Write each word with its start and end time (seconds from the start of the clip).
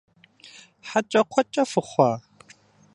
ХьэкӀэкхъуэкӀэ 0.87 1.63
фыхъуа?! 1.71 2.11